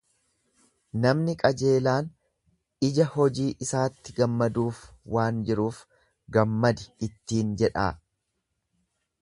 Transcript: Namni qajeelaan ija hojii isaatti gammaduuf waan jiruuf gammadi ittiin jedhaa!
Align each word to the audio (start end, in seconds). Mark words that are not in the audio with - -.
Namni 1.01 1.35
qajeelaan 1.41 2.07
ija 2.87 3.05
hojii 3.17 3.47
isaatti 3.67 4.17
gammaduuf 4.21 4.81
waan 5.17 5.45
jiruuf 5.51 5.85
gammadi 6.39 6.91
ittiin 7.11 7.57
jedhaa! 7.65 7.91